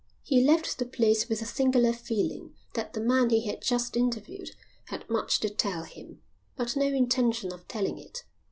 [0.23, 4.49] He left the place with a singular feeling that the man he had just interviewed
[4.85, 6.23] had much to tell him,
[6.55, 8.23] but no intention of telling it.